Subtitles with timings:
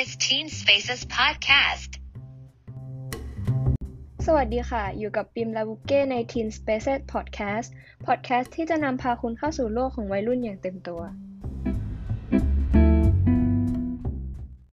[0.00, 1.90] is Teen Spaces Podcast
[4.26, 7.68] สวัสดีค่ะ อยู่กับปิมลาบุเก้ใน Teen Spaces Podcast
[8.06, 11.00] Podcast ที่จะนำพาคุณเข้าสู่โลกของวัยรุ่นอย่างเต็มตัว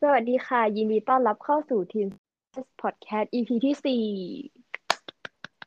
[0.03, 4.05] สวัสดีค่ะ ยินดีต้อนรับเข้าสู่ Teen Spaces Podcast EP ที่สี่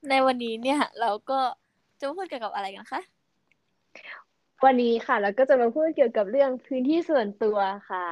[0.10, 1.40] ในวันนี้เนี่ยเราก็
[2.00, 3.02] จะมาพูดเกี่ยวกับอะไรกันคะ
[4.66, 7.58] วันนี้ค่ะเราก็จะมาพูดเกี่ยวกับเรื่องพื้นที่ส่วนตัว
[7.92, 8.08] ค่ะ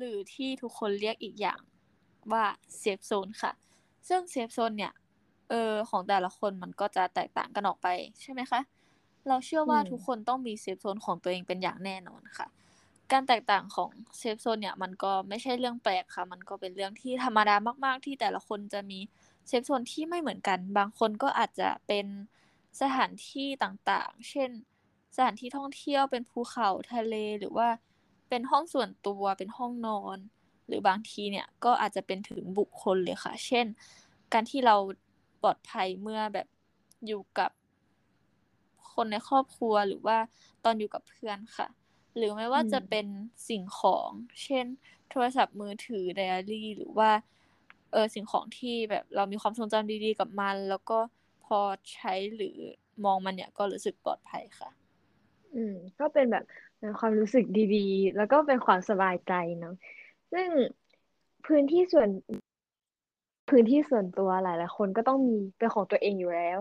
[0.00, 1.60] หรือที่ทุกคนเรียกอีกอย่าง
[2.32, 2.44] ว่า
[2.78, 3.52] safe zone ค่ะ
[4.08, 4.92] ซึ่ง safe zone เนี่ย
[5.48, 7.88] เออของแต่ละคนมันก็จะแตกต่างกันออกไป
[8.22, 8.60] ใช่ไหมคะ
[9.28, 12.46] เราเชื่อว่าอืมทุกคนต้องมี safe zone ของตัวเองเป็นอย่างแน่นอนค่ะ
[13.12, 18.98] การแตกต่างของ safe zone เนี่ยมันก็ไม่ใช่เรื่องแปลกค่ะ มันก็เป็นเรื่องที่ธรรมดามาก ๆ ที่แต่ละคนจะมี
[19.48, 22.06] safe zone ที่ไม่เหมือนกัน บางคนก็อาจจะเป็น
[22.80, 24.50] สถานที่ต่างๆ เช่น
[25.16, 27.68] สถานที่ท่องเที่ยวเป็นภูเขาทะเลหรือว่า
[28.30, 30.18] เป็นห้องส่วนตัวเป็นห้องนอน
[30.66, 33.66] หรือบางทีเนี่ยก็อาจจะเป็นถึงบุคคลเลยค่ะ เช่น
[34.32, 34.76] การที่เรา
[35.42, 36.46] ปลอดภัยเมื่อแบบ
[37.06, 37.50] อยู่กับ
[38.92, 40.18] คนในครอบครัวหรือว่า
[40.64, 41.68] ตอนอยู่กับเพื่อนค่ะ
[42.16, 43.06] หรือไม่ว่าจะเป็น
[43.48, 44.10] สิ่งของ
[44.44, 44.66] เช่น
[45.10, 47.10] โทรศัพท์มือถือไดอารี่ หรือว่า
[47.92, 50.98] เออสิ่งของที่แบบเรามีความทรงจำดีๆกับมัน แล้วก็
[51.44, 51.58] พอ
[51.94, 52.58] ใช้หรือ
[53.04, 54.70] มองมันเนี่ยก็รู้สึกปลอดภัยค่ะ
[55.54, 56.44] อืมก็เป็นแบบ
[56.80, 59.74] เป็นความรู้สึกดีๆ แล้วก็เป็นความสบายใจเนาะ
[60.32, 60.48] ซึ่ง
[61.46, 62.08] พื้นที่ส่วน
[63.48, 66.58] พื้นที่ส่วนตัวหลายๆคนก็ต้องมีเป็นของตัวเองอยู่แล้ว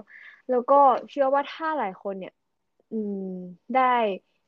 [0.50, 0.76] แล้วก็
[1.10, 2.34] เชื่อว่าถ้าหลายคนเนี่ย
[2.92, 3.16] อืม
[3.76, 3.82] ได้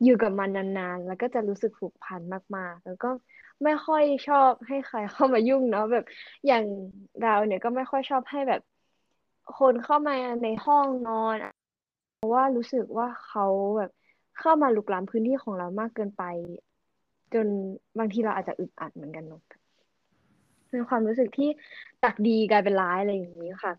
[0.03, 2.21] อยู่กับมันนานๆ แล้วก็จะรู้สึกผูกพัน
[2.57, 3.07] มากๆ แล้วก็
[3.63, 6.03] ไม่ค่อยชอบให้ใครเข้ามายุ่งเนาะแบบ
[6.45, 6.63] อย่าง
[7.19, 8.61] เราเนี่ยก็ไม่ค่อยชอบให้แบบ
[9.57, 11.37] คนเข้ามาในห้องนอน
[12.15, 13.43] เพราะว่ารู้สึกว่าเขา
[13.77, 13.91] แบบ
[14.41, 16.23] เข้ามาลุกล้ำพื้นที่ของเรามากเกินไป
[17.33, 17.47] จน
[17.97, 19.41] บางทีเราอาจจะอึดอัดเหมือนกันเนอะ
[20.69, 21.49] เป็นความรู้สึกที่
[22.03, 23.73] จากดีกลายเป็นร้ายอะไรอย่างนี้ค่ะ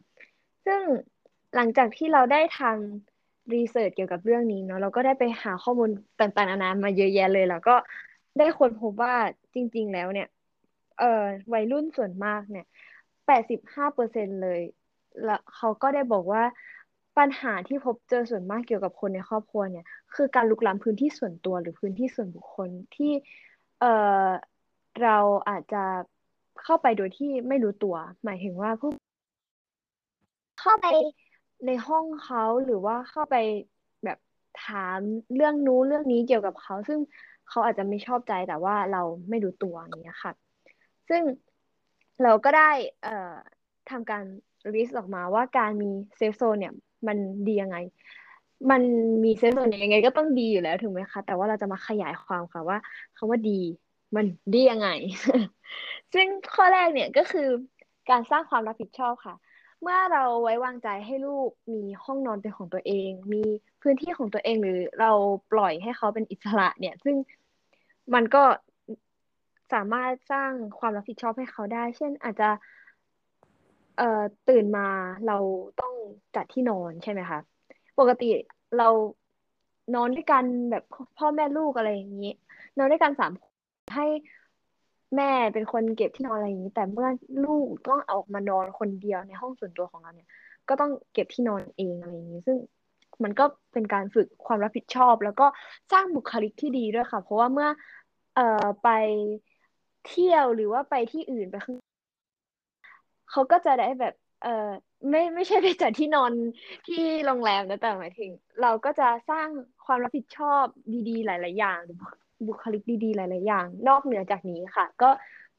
[0.67, 0.81] ซึ่ง
[1.55, 5.91] หลังจากที่เราได้ทำรีเสิร์ชเกี่ยวกับเรื่องนี้เนาะเราก็ได้ไปหาข้อมูล
[6.21, 7.77] ต่างๆนานามาเยอะแยะเลย แล้วก็
[8.39, 9.15] ได้ค้นพบว่า
[9.55, 10.29] จริง ๆ แล้วเนี่ย
[10.99, 12.67] เอ่อวัยรุ่นส่วนมากเนี่ย
[13.27, 14.61] แปดสิบห้าเปอร์เซ็นเลย
[15.25, 16.43] แล้วเขาก็ได้บอกว่า
[17.19, 23.13] ปัญหาที่พบเจอส่วนมากเกี่ยวกับคนในครอบครัวเนี่ย คือการลุกล้ำพื้นที่ส่วนตัวหรือพื้นที่ส่วนบุคคลที่
[23.81, 23.93] เอ่
[24.27, 24.29] อ
[25.03, 25.19] เรา
[25.49, 25.85] อาจจะ
[26.63, 28.91] เข้าไปโดยที่ไม่รู้ตัว หมายถึงว่าผู้
[30.61, 30.87] เข้าไป
[31.67, 33.37] ในห้องเขาหรือว่าเข้าไป
[34.05, 34.19] แบบ
[34.65, 34.99] ถาม
[35.35, 36.99] เรื่องนู้นเรื่องนี้เกี่ยวกับเขา ซึ่ง
[37.49, 40.33] เขาอาจจะไม่ชอบใจแต่ว่าเราไม่รู้ตัวอย่างเงี้ยค่ะ
[41.09, 41.23] ซึ่ง
[42.23, 42.71] เราก็ได้
[43.03, 43.35] เอ่อ
[43.91, 44.25] ทำการ
[44.75, 46.75] list ออกมาว่าการมี safe zone เนี่ย
[47.07, 47.77] มันดียังไง
[48.71, 48.83] มัน
[49.25, 52.79] มี safe zone ยังไง ก็ต้องดีอยู่แล้วถูกไหมคะ แต่ว่าเราจะมาขยายความค่ะว่า
[53.17, 53.61] คำว่าดี
[54.17, 54.89] มันดียังไง
[56.15, 57.49] ซึ่งข้อแรกเนี่ยก็คือ
[58.11, 59.35] การสร้างความรับผิดชอบค่ะ
[59.83, 63.43] เมื่อเราไว้วางใจให้ลูกมีห้องนอนเป็นของตัวเอง มี
[63.83, 65.11] พื้นที่ของตัวเองหรือเรา
[65.53, 67.17] ปล่อยให้เขาเป็นอิสระเนี่ย ซึ่ง
[68.15, 68.43] มันก็
[69.73, 72.51] สามารถสร้างความรับผิดชอบให้เขาได้ เช่นอาจจะ
[73.97, 74.05] เอ่อ
[74.49, 74.83] ตื่นมา
[75.27, 75.39] เรา
[75.81, 75.95] ต้อง
[76.35, 77.39] จัดที่นอนใช่ไหมคะ
[77.99, 78.25] ปกติ
[78.79, 78.89] เรา
[79.95, 80.83] นอนด้วยกันแบบ
[81.19, 82.29] พ่อแม่ลูกอะไรอย่างนี้
[82.77, 83.55] นอนด้วยกันสามคน
[83.97, 84.07] ให้
[85.17, 87.09] แม่เป็นคนเก็บที่นอนอะไรอย่างนี้ แต่เมื่อ
[87.45, 90.29] ลูกต้องออกมานอนคนเดียวในห้องส่วนตัวของเราเนี่ย
[90.69, 92.57] ก็ต้องเก็บที่นอนเองอะไรอย่างนี้ ซึ่ง
[93.25, 95.47] มันก็เป็นการฝึกความรับผิดชอบ แล้วก็
[95.93, 97.69] สร้างบุคลิกที่ดีด้วยค่ะ เพราะว่าเมื่อ
[98.35, 98.89] เอ่อไป
[100.07, 101.77] เที่ยวหรือว่าไปที่อื่นไปข้าง
[103.33, 104.69] เขาก็จะได้แบบ เออ
[105.11, 106.33] ไม่ไม่ใช่ไปจัดที่นอน
[106.87, 108.31] ที่โรงแรมนะแต่หมายถึง
[108.63, 109.49] เราก็จะสร้าง
[109.87, 110.65] ความรับผิดชอบ
[111.09, 111.99] ดีๆ หลาย ๆ อย่างหรือ
[112.47, 115.11] บุคลิกดีๆ หลาย ๆ อย่าง นอกเหนือจากนี้ค่ะ ก็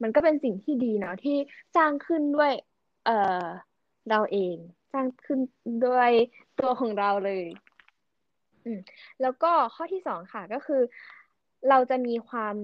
[0.02, 1.36] มันก็เป็นสิ่งที่ดีเนาะที่
[1.76, 2.52] สร้างขึ้นด้วย
[3.06, 3.10] เอ
[3.42, 3.44] อ
[4.10, 4.56] เราเอง
[4.92, 5.40] สร้างขึ้น
[5.86, 6.10] ด้วย
[6.60, 7.44] ตัวของเราเลย
[8.64, 8.80] อืม
[9.22, 10.82] แล้วก็ข้อที่สองค่ะก็คือ
[11.68, 12.56] เราจะมีความ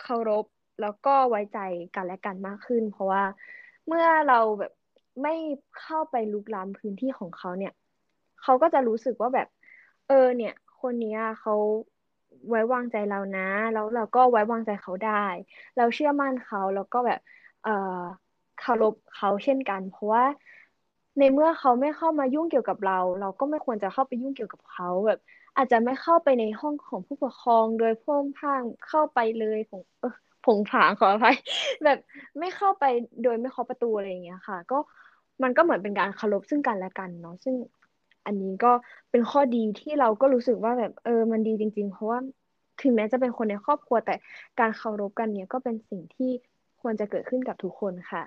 [0.00, 0.46] เคารพ
[0.82, 1.58] แล้วก็ไว้ใจ
[1.94, 3.22] กันและกันมากขึ้น เพราะว่า
[3.88, 4.72] เมื่อเราแบบ
[5.22, 5.30] ไม่
[5.76, 7.72] เข้าไปลุกล้ำพื้นที่ของเขาเนี่ย
[8.42, 9.46] เขาก็จะรู้สึกว่าแบบ
[10.06, 11.52] เออ เนี่ย คนเนี้ยเขา
[12.48, 13.40] ไว้วางใจเรานะ
[13.72, 15.10] แล้วเราก็ไว้วางใจเขาได้
[15.76, 17.18] เราเชื่อมั่นเขาแล้วก็แบบ
[17.62, 17.70] เออ
[18.56, 20.24] เคารพเขาเช่นกัน เพราะว่า
[21.18, 25.18] ในเมื่อเขาไม่เข้ามายุ่งเกี่ยวกับเรา เราก็ไม่ควรจะเข้าไปยุ่งเกี่ยวกับเขาแบบ
[25.56, 30.08] อาจจะไม่เข้าไปในห้องของผู้ปกครอง โดยพร่งพ่างเข้าไปเลยผงเออ
[30.44, 31.36] ผงผางขออภัย
[31.84, 31.98] แบบ
[32.38, 32.84] ไม่เข้าไป
[33.22, 34.78] โดยไม่เคาะประตูอะไรอย่างเงี้ยค่ะ ก็
[35.42, 37.54] มันก็เหมือนเป็นการเคารพซึ่งกันและกันเนาะซึ่ง
[38.26, 38.72] อันนี้ก็
[39.10, 42.18] เป็นข้อดีที่เราก็รู้สึกว่าแบบเออมันดีจริง ๆ เพราะว่า
[42.82, 44.14] ถึงแม้จะเป็นคนในครอบครัวแต่
[44.60, 46.30] การเคารพกันเนี่ยก็เป็นสิ่งที่
[46.80, 48.22] ควรจะเกิดขึ้นกับทุกคนค่ะ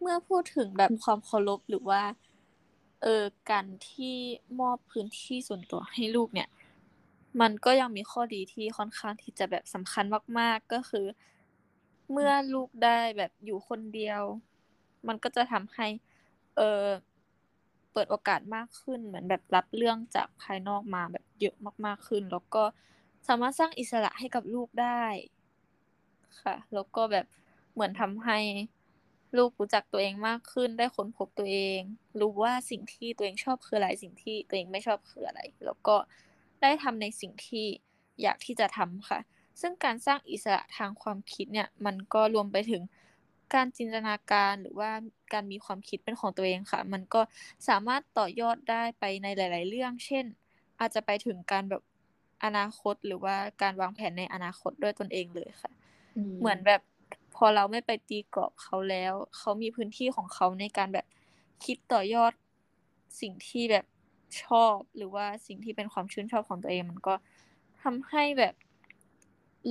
[0.00, 2.02] เมื่อพูดถึงแบบความเคารพหรือว่า
[3.02, 4.16] เออการที่
[4.60, 6.48] มอบพื้นที่ส่วนตัวให้ลูกเนี่ย
[7.40, 10.04] มันก็ยังมีข้อดีที่ค่อนข้างที่จะแบบสำคัญ
[10.38, 11.06] มาก ๆ ก็คือ
[12.12, 14.22] เมื่อลูกได้แบบอยู่คนเดียว
[15.08, 15.86] มันก็จะทำให้
[16.56, 16.84] เออ
[17.92, 22.62] เปิดโอกาสมากขึ้นเหมือนแบบรับเรื่องจากภายนอกมาแบบเยอะมาก ๆ ขึ้น แล้วก็
[23.28, 25.04] สามารถสร้างอิสระให้กับลูกได้
[26.40, 27.26] ค่ะ แล้วก็แบบ
[27.72, 28.38] เหมือนทำให้
[29.36, 31.80] ลูกรู้จักตัวเองมากขึ้น ได้ค้นพบตัวเอง
[32.20, 35.96] รู้ว่าสิ่งที่ตัวเองชอบคืออะไร สิ่งที่ตัวเองไม่ชอบคืออะไร แล้วก็
[36.64, 37.66] ได้ทำในสิ่งที่
[38.22, 39.20] อยากที่จะทำค่ะ
[39.60, 42.82] ซึ่งการสร้างอิสระทางความคิดเนี่ยมันก็รวมไปถึง
[43.54, 44.90] การจินตนาการหรือว่า
[45.32, 47.20] การมีความคิดเป็นของตัวเองค่ะ มันก็
[47.68, 50.24] สามารถต่อยอดได้ไปในหลาย ๆ เรื่อง เช่น
[50.80, 51.82] อาจจะไปถึงการแบบ
[52.44, 55.70] อนาคตหรือว่าการวางแผนในอนาคตด้วยตนเองเลยค่ะ
[56.40, 56.80] เหมือนแบบ
[57.36, 61.06] พอเราไม่ไปตีกรอบเขาแล้ว เขามีพื้นที่ของเขาในการแบบ
[61.64, 62.32] คิดต่อยอด
[63.20, 63.84] สิ่งที่แบบ
[64.42, 67.14] ชอบหรือว่าสิ่งที่เป็นความชื่นชอบของตัวเอง มันก็
[67.82, 68.54] ทำให้แบบ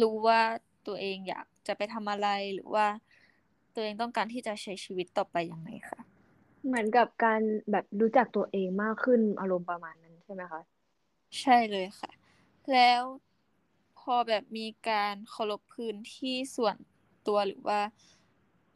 [0.02, 0.42] รู้ว่า
[0.88, 2.86] ตัวเองอยากจะไปทำอะไรหรือว่า
[3.76, 6.00] ตัวเองต้องการที่จะใช้ชีวิตต่อไปยังไงค่ะ
[6.66, 7.42] เหมือนกับการ
[7.72, 10.62] แบบรู้จักตัวเองมากขึ้นอารมณ์ประมาณนั้นใช่ไหมคะ
[11.42, 12.12] ใช่เลยค่ะ
[12.74, 13.02] แล้ว
[14.00, 16.76] พอแบบมีการเคารพพื้นที่ส่วน
[17.28, 17.80] ตัวหรือว่า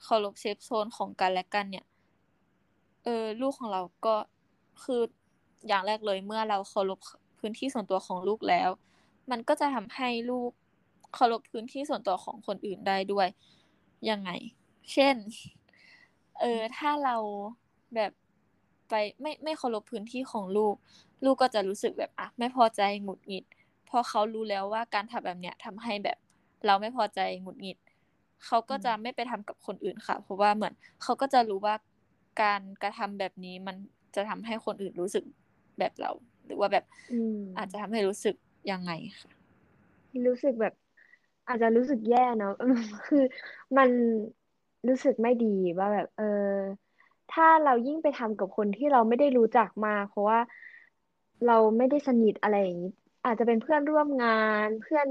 [0.04, 1.86] เคารพเซฟโซนของกันและกันเนี่ย
[3.04, 4.16] เออลูกของเราก็
[4.84, 5.02] คือ
[5.68, 7.00] อย่างแรกเลยเมื่อเราเคารพ
[7.40, 8.70] พื้นที่ส่วนตัวของลูกแล้ว
[9.32, 10.52] มันก็จะทำให้ลูก
[11.14, 13.28] เคารพพื้นที่ส่วนตัวของคนอื่นได้ด้วย
[14.10, 14.30] ยังไง
[14.94, 15.16] เช่น
[16.42, 17.16] เออถ้าเรา
[17.96, 18.12] แบบ
[18.90, 20.76] ไปไม่ไม่เคารพพื้นที่ของลูก
[21.26, 23.46] ลูกก็จะรู้สึกแบบอะไม่พอใจหงุดหงิด
[23.90, 26.18] พอเขารู้แล้วว่าการทำแบบเนี้ยทำให้แบบ
[26.66, 27.78] เราไม่พอใจหงุดหงิด
[28.46, 31.76] เขาก็จะไม่ไปทำกับคนอื่นค่ะ เพราะว่าเหมือนเขาก็จะรู้ว่า
[32.42, 33.76] การกระทำแบบนี้มัน
[34.16, 35.24] จะทำให้คนอื่นรู้สึก
[35.80, 36.12] แบบเรา
[36.46, 36.86] หรือว่าแบบ
[37.58, 38.36] อาจจะทำให้รู้สึก
[38.72, 39.32] ยังไงค่ะ
[40.28, 40.74] รู้สึกแบบ
[41.48, 42.54] อาจจะรู้สึกแย่เนาะ
[43.08, 43.24] คือ
[43.78, 43.90] มัน
[44.88, 46.54] รู้สึกไม่ดีว่าแบบ เออ
[47.34, 50.40] ถ้าเรายิ่งไปทำกับคนที่เราไม่ได้รู้จักมา เพราะว่า
[51.48, 52.92] เราไม่ได้สนิทอะไรอย่างนี้
[53.26, 55.08] อาจจะเป็นเพื่อนร่วมงานเพื่อน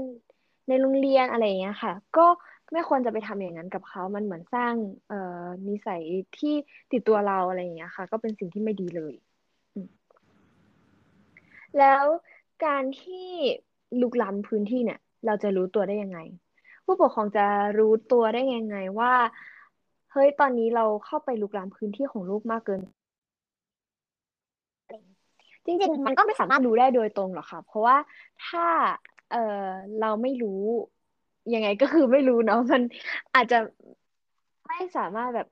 [0.67, 2.25] ในโรงเรียนอะไรอย่างเงี้ยค่ะ ก็
[2.71, 4.73] ไม่ควรจะไปทำอย่างนั้นกับเขา มันเหมือนสร้าง
[5.07, 6.01] เอ่อนิสัย
[6.37, 6.53] ที่
[6.91, 9.13] ติดตัวเราอะไรอย่างเงี้ยค่ะ ก็เป็นสิ่งที่ไม่ดีเลย
[11.79, 12.05] แล้ว
[12.65, 13.27] การที่
[14.01, 16.19] ลุกล้ำพื้นที่เนี่ย เราจะรู้ตัวได้ยังไง
[16.85, 17.45] ผู้ปกครองจะ
[17.77, 19.13] รู้ตัวได้ยังไงว่า
[20.11, 22.81] เฮ้ยตอนนี้เราเข้าไปลุกล้ำพื้นที่ของลูกมากเกิน
[25.65, 27.97] จริงๆ มันก็ไม่สามารถรู้ได้โดยตรงหรอกค่ะ เพราะว่า
[28.47, 28.65] ถ้า
[29.31, 29.65] เออ
[30.01, 30.61] เราไม่รู้
[31.53, 32.81] ยังไงก็คือไม่รู้เนาะมัน
[33.35, 33.59] อาจจะ
[34.67, 35.47] ไม่สามารถแบบ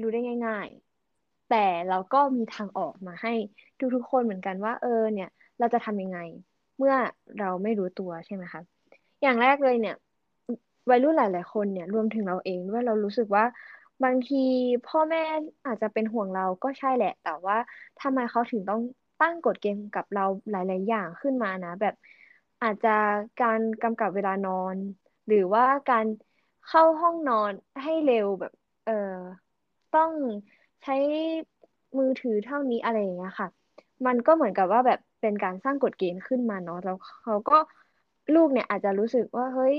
[0.00, 0.68] รู้ได้ง่าย
[1.08, 3.32] ๆ แต่เราก็มีทางออกมาให้
[3.94, 5.30] ทุกๆคนเหมือนกันว่า เออเนี่ย
[5.60, 6.18] เราจะทำยังไง
[6.78, 6.94] เมื่อ
[7.38, 8.62] เราไม่รู้ตัวใช่ไหมคะ
[9.22, 9.96] อย่างแรกเลยเนี่ย
[10.90, 13.44] วัยรุ่นหลาย ๆ คนเนี่ยรวมถึงเราเองด้วยเรารู้สึกว่า
[14.04, 14.36] บางที
[14.84, 15.22] พ่อแม่
[15.66, 17.56] อาจจะเป็นห่วงเราก็ใช่แหละ แต่ว่า
[17.98, 18.80] ทำไมเขาถึงต้อง
[19.18, 21.94] ตั้งกฎเกณฑ์กับเราหลาย ๆ อย่างขึ้นมานะ แบบ
[22.62, 22.88] อาจจะ
[23.38, 24.76] การกำกับเวลานอน
[25.26, 26.06] หรือว่าการ
[26.66, 27.52] เข้าห้องนอน
[27.82, 28.52] ให้เร็วแบบ
[28.84, 28.92] เออ
[29.92, 30.12] ต้อง
[30.82, 30.92] ใช้
[31.98, 33.48] มือถือเท่านี้อะไรอย่างเงี้ยค่ะ
[34.06, 37.58] มันก็เหมือนกับว่าแบบ เป็นการสร้างกฎเกณฑ์ขึ้นมาเนาะแล้วเขาก็
[38.34, 39.74] ลูกเนี่ยอาจจะรู้สึกว่าเฮ้ย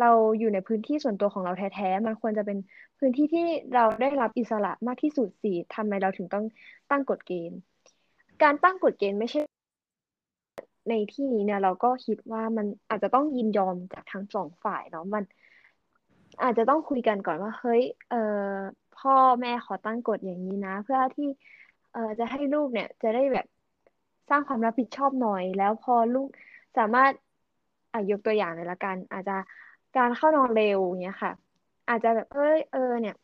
[0.00, 2.58] เราอยู่ในพื้นที่ส่วนตัวของเราแท้ๆ มันควรจะเป็น
[2.98, 6.44] พื้นที่ที่เราได้รับอิสระมากที่สุดสิทำไมเราถึงต้อง
[6.90, 7.58] ตั้งกฎเกณฑ์
[8.42, 9.40] การตั้งกฎเกณฑ์ไม่ใช่
[10.88, 15.24] ในที่นี้เนี่ยเราก็คิดว่ามันอาจจะต้องยินยอมจากทั้งสองฝ่ายเนาะมัน
[16.42, 18.22] อาจจะต้องคุยกันก่อนว่า เฮ้ย เอ่
[18.54, 18.56] อ
[18.98, 21.28] พ่อแม่ขอตั้งกฎอย่างนี้นะ เพื่อที่
[21.92, 23.46] เอ่อจะให้ลูกเนี่ย จะได้แบบ
[24.28, 26.28] สร้างความรับผิดชอบหน่อย แล้วพอลูก
[26.78, 27.12] สามารถ
[27.92, 29.36] อะยกตัวอย่างเลยละกัน อาจจะ
[29.96, 31.32] การเข้านอนเร็วเงี้ยค่ะ
[31.88, 33.16] อาจจะแบบเอ้ยเออเนี่ย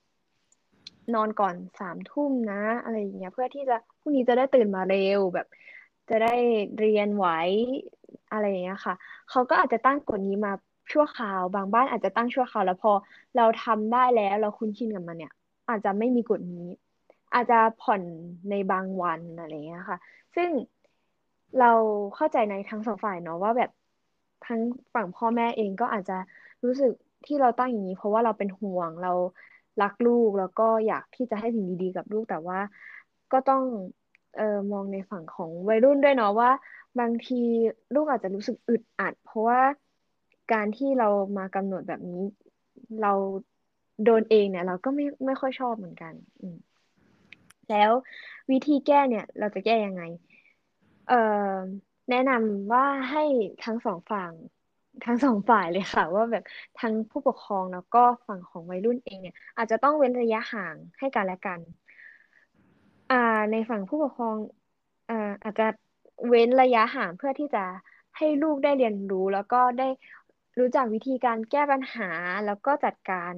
[1.14, 5.47] นอนก่อนสามทุ่มนะ อะไรอย่างเงี้ย เพื่อที่จะพรุ่งนี้จะได้ตื่นมาเร็วแบบ
[6.11, 6.35] จะได้
[6.78, 7.26] เรียนไหว
[8.32, 8.94] อะไรอย่างเงี้ยค่ะ
[9.30, 10.52] เขาก็อาจจะตั้งกฎนี้มา
[10.92, 12.92] ชั่วคราว บางบ้านอาจจะตั้งชั่วคราวแล้วพอ
[13.37, 15.32] เราทำได้แล้วเราคุ้นชินกับมันเนี่ย
[15.68, 16.68] อาจจะไม่มีกฎนี้
[17.35, 18.02] อาจจะผ่อน
[18.50, 19.99] ในบางวันอะไรอย่างเงี้ยค่ะ
[20.35, 20.49] ซึ่ง
[21.59, 21.73] เรา
[22.16, 23.71] เข้าใจในทั้งสองฝ่ายเนาะว่าแบบ
[24.47, 24.61] ทั้ง
[24.94, 26.18] ฝั่งพ่อแม่เองก็อาจจะ
[26.64, 26.92] รู้สึก
[27.26, 29.12] ที่เราตั้งอย่างนี้ เพราะว่าเราเป็นห่วงเรา
[29.82, 32.59] รักลูกแล้วก็อยากที่จะให้สิ่งดีๆกับลูกแต่ว่า
[33.32, 33.62] ก็ต้อง
[34.37, 36.50] เออมองในฝั่งของวัยรุ่นด้วยเนาะว่า
[37.00, 37.40] บางที
[37.94, 39.61] ลูกอาจจะรู้สึกอึดอัด เพราะว่า
[40.52, 42.23] การที่เรามากำหนดแบบนี้
[43.02, 43.12] เรา
[44.04, 46.47] โดนเองเนี่ย เราก็ไม่ไม่ค่อยชอบเหมือนกัน อื
[47.71, 47.92] แล้ว
[48.50, 50.02] วิธีแก้เนี่ย เราจะแก้ยังไง
[51.06, 51.14] เอ่อ
[52.09, 53.21] แนะนำว่าให้
[53.62, 54.32] ทั้งสองฝั่ง
[55.04, 56.42] ทั้งสองฝ่ายเลยค่ะ ว่าแบบ
[56.76, 61.61] ทั้งผู้ปกครองแล้วก็ฝั่งของวัยรุ่นเองเนี่ย อาจจะต้องเว้นระยะห่างให้กันและกัน
[63.09, 63.16] อ่า
[63.50, 64.38] ในฝั่งผู้ปกครอง
[65.09, 65.64] อ่าอาจจะ
[66.28, 67.59] เว้นระยะห่างเพื่อที่จะ
[68.16, 69.85] ให้ลูกได้เรียนรู้ แล้วก็ได้
[70.59, 72.04] รู้จักวิธีการแก้ปัญหา
[72.44, 73.35] แล้วก็จัดการ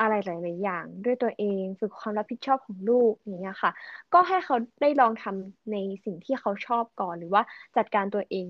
[0.00, 3.70] อะไรหลาย ๆ อย่างด้วยตัวเอง ฝึกความรับผิดชอบของลูกอย่างเงี้ยค่ะ
[4.12, 7.42] ก็ให้เขาได้ลองทำในสิ่งที่เขาชอบก่อนหรือว่า
[7.76, 8.48] จัดการตัวเอง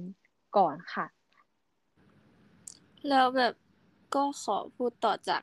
[0.56, 1.06] ก่อนค่ะ
[3.10, 3.54] แล้วแบบ
[4.14, 5.42] ก็ขอพูดต่อจาก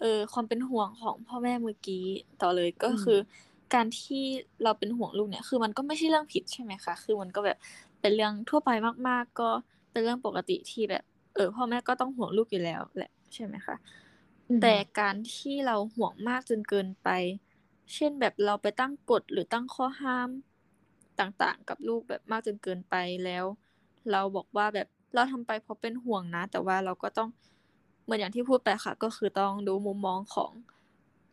[0.00, 2.04] เออความเป็นห่วงของพ่อแม่เมื่อกี้
[2.42, 3.18] ต่อเลยก็อืมคือ
[3.74, 4.24] การที่
[4.62, 7.58] เราเป็นห่วงลูกเนี่ย คือมันก็ไม่ใช่เรื่องผิดใช่ไหมคะคือมันก็แบบ
[8.00, 8.70] เป็นเรื่องทั่วไป
[9.08, 9.50] มาก ๆ ก็
[9.92, 14.03] เป็นเรื่องปกติที่แบบ เออพ่อแม่ก็ต้องห่วงลูกอยู่แล้วแหละใช่ไหมคะอืม
[14.60, 17.08] แต่การที่เราห่วงมากจนเกินไป
[17.94, 20.28] เช่นแบบเราไปตั้งกฎหรือตั้งข้อห้าม
[21.20, 22.94] ต่างๆ กับลูกแบบมากจนเกินไป
[23.24, 23.44] แล้ว
[24.10, 27.28] เราบอกว่าแบบเราทำไปเพราะเป็นห่วงนะ แต่ว่าเราก็ต้อง
[28.04, 30.52] เหมือนอย่างที่พูดไปค่ะ ก็คือต้องดูมุมมองของ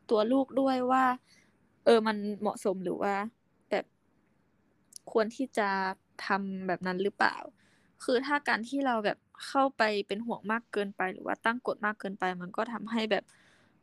[0.10, 1.06] ตัวลูกด้วยว่า
[1.86, 3.14] เออมันเหมาะสมหรือว่า
[3.70, 3.86] แบบ
[5.12, 5.70] ควรที่จะ
[6.26, 7.36] ทำแบบนั้นหรือเปล่า
[8.04, 9.18] คือถ้าการที่เราแบบ
[9.48, 13.24] เข้าไปเป็นห่วงมากเกินไป หรือว่าตั้งกฎมากเกินไป มันก็ทำให้แบบ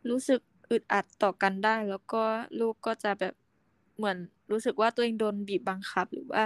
[0.09, 2.23] รู้สึกอึดอัดต่อกันได้ แล้วก็
[2.61, 3.35] ลูกก็จะแบบ
[3.97, 4.17] เหมือน
[4.51, 6.43] รู้สึกว่าตัวเองโดนบีบบังคับ หรือว่า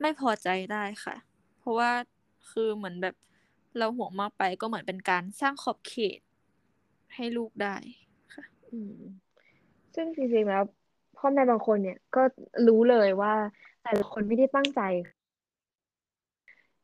[0.00, 1.14] ไม่พอใจได้ค่ะ
[1.58, 1.90] เพราะว่า
[2.50, 3.14] คือเหมือนแบบ
[3.78, 6.20] เราห่วงมากไปก็เหมือนเป็นการสร้างขอบเขต
[7.14, 7.76] ให้ลูกได้
[8.34, 9.00] ค่ะ อืม
[9.94, 10.62] ซึ่งจริงๆแล้ว
[11.18, 12.22] พ่อแม่บางคนเนี่ยก็
[12.68, 13.34] รู้เลยว่า
[13.82, 14.80] แต่ละคนไม่ได้ตั้งใจ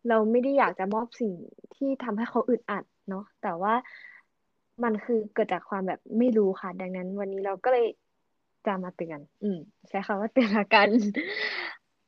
[0.09, 1.33] เราไม่ได้อยากจะมอบสิ่ง
[1.75, 3.75] ที่ทำให้เขาอึดอัดเนาะแต่ว่า
[4.85, 7.87] มันคือเกิดจากความแบบไม่รู้ค่ะ ดังนั้น วันนี้เราก็เลย
[8.67, 9.59] จะมาเตือน อืม
[9.89, 10.89] ใช้คำว่าเตือนละกัน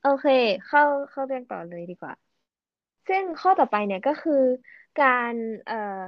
[0.03, 0.27] โอเค
[0.67, 2.15] เข้าเข้าเรื่องต่อเลยดีกว่า
[3.09, 4.43] ซึ่งข้อต่อไปเนี่ยก็คือ
[5.03, 5.35] การ
[5.67, 6.03] เอ่อ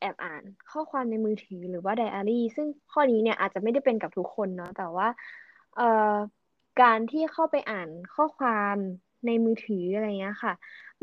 [0.00, 5.08] แอบอ่านข้อความในมือถือหรือว่าไดอารี่ ซึ่งข้อนี้เนี่ยอาจจะไม่ได้เป็นกับทุกคนเนาะแต่ว่า
[5.76, 5.82] เอ่อ
[6.82, 8.76] การที่เข้าไปอ่านข้อความ
[9.26, 10.52] ในมือถืออะไรเงี้ยค่ะ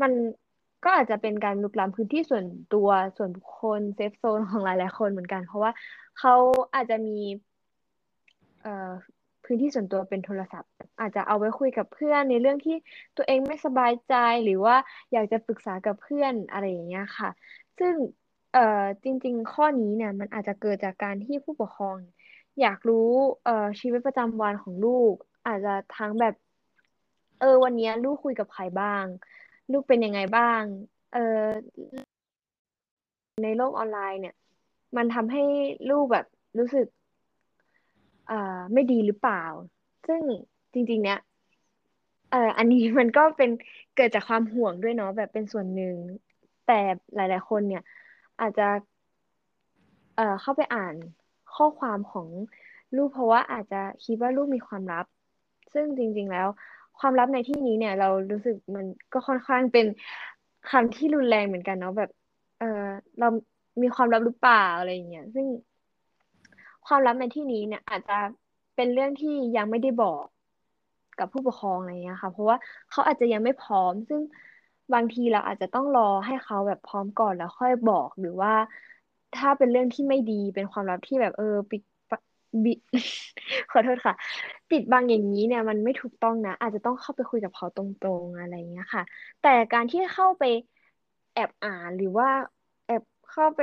[0.02, 0.12] มัน
[0.84, 5.72] ก็อาจจะเป็นการรุกล้ำพื้นที่ส่วนตัวส่วนบุคคล safe zone ของหลายๆคนเหมือนกัน เพราะว่า
[6.18, 6.34] เขา
[6.74, 7.18] อาจจะมี
[8.62, 8.90] เอ่อ
[9.44, 12.76] พื้นที่ส่วนตัวเป็นโทรศัพท์ อาจจะเอาไว้คุยกับเพื่อนในเรื่องที่
[13.16, 14.14] ตัวเองไม่สบายใจ
[14.44, 14.76] หรือว่า
[15.12, 17.30] อยากจะปรึกษากับเพื่อนอะไรอย่างเงี้ยค่ะ
[17.78, 17.94] ซึ่ง
[18.52, 18.60] เอ่อ
[19.04, 21.96] จริง ๆ ข้อนี้เนี่ยมันอาจจะเกิดจากการที่ผู้ปกครอง
[22.60, 23.08] อยากรู้
[23.44, 25.14] เอ่อชีวิตประจำวันของลูก
[25.46, 26.34] อาจจะทั้งแบบ
[27.42, 29.06] เออ วันนี้ลูกคุยกับใครบ้าง
[29.72, 30.62] ลูกเป็นยังไงบ้าง
[31.10, 31.18] เออ
[33.42, 34.34] ในโลกออนไลน์เนี่ย
[34.96, 35.42] มันทำให้
[35.90, 36.26] ลูกแบบ
[36.58, 36.86] รู้สึก
[38.28, 38.34] อ่า
[38.72, 39.36] ไม่ดีหรือเปล่า
[40.06, 40.22] ซึ่ง
[40.72, 41.18] จริง ๆ เนี่ย
[42.30, 43.50] เอออันนี้มันก็เป็น
[43.94, 45.96] เกิดจากความห่วงด้วยเนาะแบบเป็นส่วนหนึ่ง
[46.64, 46.72] แต่
[47.14, 47.80] หลาย ๆ คนเนี่ย
[48.40, 48.62] อาจจะ
[50.14, 50.94] เอ่อเข้าไปอ่าน
[51.52, 52.28] ข้อความของ
[52.96, 55.06] ลูกเพราะว่าอาจจะคิดว่าลูกมีความลับ
[55.72, 56.48] ซึ่งจริง ๆ แล้ว
[57.02, 59.86] ความลับในที่นี้เนี่ย เรารู้สึกมันก็ค่อนข้างเป็น
[60.70, 62.10] คำที่รุนแรงเหมือนกันเนาะแบบ
[62.58, 62.66] เออ
[63.18, 63.28] เรา
[63.82, 65.46] มีความลับหรือเปล่าอะไรอย่างเงี้ยซึ่ง
[66.86, 68.18] ความลับในที่นี้เนี่ย อาจจะ
[68.76, 70.24] เป็นเรื่องที่ยังไม่ได้บอก
[71.18, 72.56] กับผู้ปกครองอะไรเงี้ยค่ะ เพราะว่า
[72.90, 74.20] เขาอาจจะยังไม่พร้อม ซึ่ง
[74.94, 78.52] บางทีเราอาจจะต้องรอให้เขาแบบพร้อมก่อนแล้วค่อยบอกหรือว่า
[79.34, 81.82] ถ้าเป็นเรื่องที่ไม่ดีเป็นความลับที่แบบเออปิด
[82.64, 82.74] บิ
[83.70, 84.14] ขอโทษค่ะ
[84.70, 89.02] ปิดบังอย่างนี้เนี่ยมันไม่ถูกต้องนะ อาจจะต้องเข้าไปคุยกับเขาตรงๆอะไรเงี้ยค่ะ
[89.42, 90.44] แต่การที่เข้าไป
[91.34, 92.28] แอบอ่านหรือว่า
[92.86, 93.60] แอบเข้าไป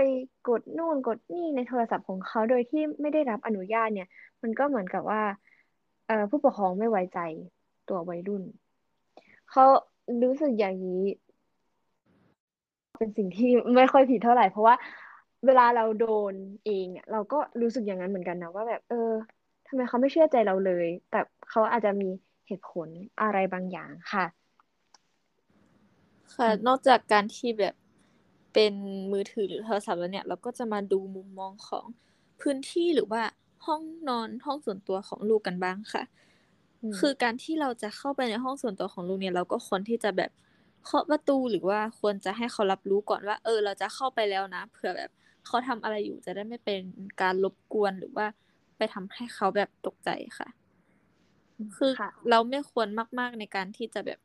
[0.48, 4.08] กดนู่นกดนี่ในโทรศัพท์ของเขาโดยที่ไม่ได้รับอนุญาตเนี่ย
[4.44, 5.22] มันก็เหมือนกับว่า
[6.08, 7.20] เอ่อผู้ปกครองไม่ไว้ใจ
[7.90, 8.44] ตัววัยรุ่น
[9.52, 9.64] เขา
[10.24, 11.04] รู้สึกอย่างนี้
[12.98, 14.76] เป็นสิ่งที่ไม่ค่อยผิดเท่าไหร่เพราะว่า
[15.46, 18.96] เวลาเราโดนเองเนี่ยเราก็รู้สึกอย่างนั้นเหมือนกันนะว่าแบบ เออ
[19.68, 21.18] ทำไมเขาไม่เชื่อใจเราเลย แต่
[21.50, 22.06] เขาอาจจะมี
[22.48, 22.90] เหตุผล
[23.22, 24.26] อะไรบางอย่างค่ะ
[26.36, 27.76] ค่ะอืมนอกจากการที่แบบ
[28.54, 28.74] เป็น
[29.12, 31.86] มือถือหรือโทรศัพท์แล้วเนี่ย เราก็จะมาดูมุมมองของ
[32.42, 33.24] พื้นที่หรือว่า
[33.66, 36.04] ห้องนอนห้องส่วนตัวของลูกกันบ้างค่ะ
[36.84, 40.32] อืมคือการที่เราจะเข้าไปในห้องส่วนตัวของลูกเนี่ย เราก็ควรที่จะแบบ
[40.86, 45.12] เคาะประตูหรือว่าควรจะให้เขารับรู้ก่อนว่า เออ เราจะเข้าไปแล้วนะเผื่อแบบ
[45.46, 46.82] เขาทำอะไรอยู่จะได้ไม่เป็น
[47.22, 48.28] การรบกวนหรือว่า
[48.78, 50.48] ไปทำให้เขาแบบตกใจค่ะ
[51.78, 52.88] คือค่ะเราไม่ควร
[53.20, 54.20] มาก ๆในการที่จะแบบ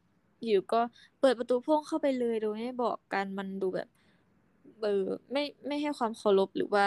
[0.45, 0.81] อยู่ก็
[1.21, 3.89] เปิดประตูพุ่งเข้าไปเลยโดยไม่บอกกันมันดูแบบ
[4.83, 6.85] เออไม่ไม่ให้ความเคารพหรือว่า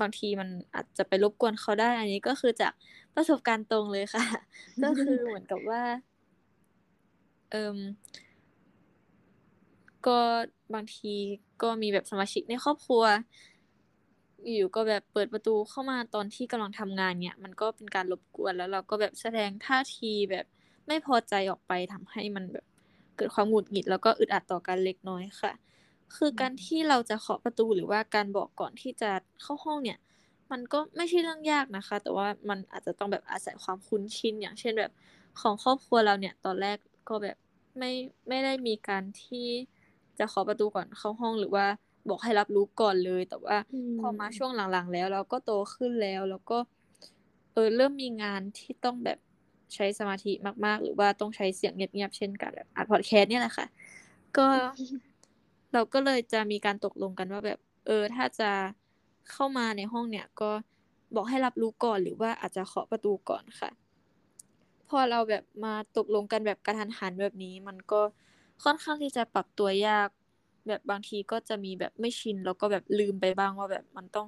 [0.00, 2.72] บางทีมันอาจจะไปรบกวนเขาได้ อันนี้ก็คือจาก
[3.14, 4.24] ประสบการณ์ตรงเลยค่ะ
[4.84, 5.82] ก็คือเหมือนกับว่า
[7.50, 7.78] เอิม
[10.06, 10.18] ก็
[10.74, 11.12] บางที
[11.62, 13.02] ก็มีแบบสมาชิกในครอบครัว
[14.52, 20.46] อยู่ก็แบบเปิดประตูเข้ามาตอนที่กำลังทำงานเนี่ยมันก็เป็นการรบกวนแล้วเราก็แบบแสดงท่าทีแบบ
[20.86, 22.64] ไม่พอใจออกไปทำให้มันแบบ
[23.16, 25.52] เกิดความหงุดหงิดแล้วก็อึดอัดต่อกันเล็กน้อยค่ะ
[26.16, 29.10] คือการที่เราจะเคาะประตูหรือว่าการบอกก่อนที่จะ
[29.42, 29.98] เข้าห้องเนี่ย
[30.52, 34.92] มันก็ไม่ใช่เรื่องยากนะคะ แต่ว่ามันอาจจะต้องแบบอาศัยความคุ้นชินอย่างเช่นแบบ
[35.40, 36.78] ของครอบครัวเราเนี่ยตอนแรก
[37.08, 37.36] ก็แบบ
[37.78, 37.92] ไม่
[38.28, 39.46] ไม่ได้มีการที่
[40.18, 41.66] จะเคาะประตูก่อนเข้าห้องหรือว่า
[42.08, 46.58] บอกให้รับรู้ก่อนเลย แต่ว่าอืมพอมาช่วงหลังๆ แล้ว เราก็โตขึ้นแล้ว แล้วก็
[47.52, 49.18] เออเริ่มมีงานที่ต้องแบบ
[49.74, 50.32] ใช้สมาธิ
[50.66, 53.66] มาก ๆ หรือว่าต้องใช้เสียงเงียบๆเช่นกันแบบอัดพอดแคสต์เนี่ยแหละค่ะ
[54.36, 54.46] ก็
[55.72, 58.50] เราก็เลยจะมีการตกลงกันว่าแบบ เออ ถ้าจะ
[59.30, 60.50] เข้ามาในห้องเนี่ย ก็
[61.14, 63.70] บอกให้รับรู้ก่อนหรือว่าอาจจะเคาะประตูก่อนค่ะ
[64.88, 68.00] พอเราแบบมาตกลงกันแบบกระทันหันแบบนี้ มันก็
[68.62, 70.08] ค่อนข้างที่จะปรับตัวยาก
[70.68, 74.26] แบบบางทีก็จะมีแบบไม่ชิน แล้วก็แบบลืมไปบ้างว่าแบบมันต้อง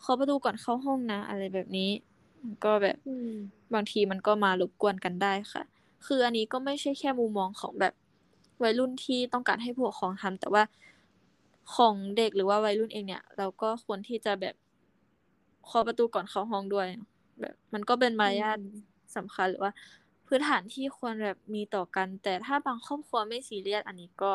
[0.00, 1.90] เคาะประตูก่อนเข้าห้องนะ อะไรแบบนี้
[2.42, 3.32] มันก็แบบอืม
[3.74, 5.62] บางทีมันก็มารบกวนกันได้ค่ะ
[6.06, 7.94] คืออันนี้ก็ไม่ใช่แค่มุมมองของแบบ
[8.62, 10.62] วัยรุ่นที่ต้องการให้ผู้ปกครองทำแต่ว่า
[11.74, 14.54] ของเด็กหรือว่าวัยรุ่นเองเนี่ย เราก็ควรที่จะแบบ
[15.66, 16.88] เคาะประตูก่อนเข้าห้องด้วย
[17.40, 18.68] แบบ มันก็เป็นมารยาทอืม
[19.16, 19.72] สำคัญหรือว่า
[20.26, 24.32] พื้นฐานที่ควรแบบมีต่อกัน แต่ถ้าบางครอบครัวไม่ซีเรียสอันนี้ก็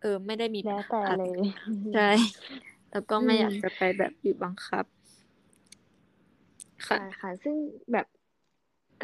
[0.00, 1.50] เออ ไม่ได้มีปัแล้ญวหาแต่อะไรเลย
[1.92, 2.10] ใช่
[2.90, 4.84] แล้วก็ไม่อืมอยากจะไปแบบบีบบังคับ
[6.88, 7.56] ค่ะใช่ค่ะ ซึ่ง
[7.92, 8.06] แบบ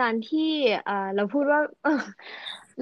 [0.00, 0.50] การที่
[0.85, 2.02] เอ่อเราพูดว่าเออ